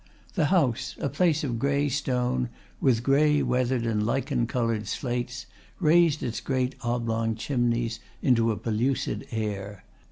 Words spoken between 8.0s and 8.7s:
into a